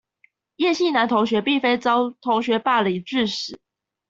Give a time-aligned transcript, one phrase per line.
[0.55, 3.59] 葉姓男同學並非遭同學霸凌致死